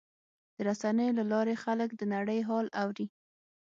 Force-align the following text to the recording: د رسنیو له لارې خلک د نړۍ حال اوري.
د 0.55 0.57
رسنیو 0.67 1.17
له 1.19 1.23
لارې 1.31 1.55
خلک 1.63 1.89
د 1.95 2.01
نړۍ 2.13 2.39
حال 2.47 2.67
اوري. 2.81 3.05